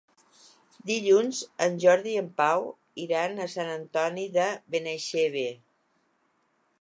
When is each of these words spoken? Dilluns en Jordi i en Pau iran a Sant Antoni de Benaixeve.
Dilluns 0.91 1.41
en 1.65 1.75
Jordi 1.83 2.13
i 2.13 2.17
en 2.21 2.31
Pau 2.41 2.65
iran 3.05 3.37
a 3.45 3.49
Sant 3.57 3.69
Antoni 3.73 4.27
de 4.39 4.47
Benaixeve. 4.77 5.45